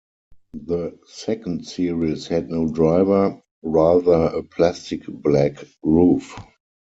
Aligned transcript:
The 0.55 0.97
second 1.05 1.67
series 1.67 2.25
had 2.25 2.49
no 2.49 2.67
driver, 2.67 3.39
rather 3.61 4.31
a 4.35 4.41
plastic 4.41 5.05
black 5.05 5.63
roof. 5.83 6.35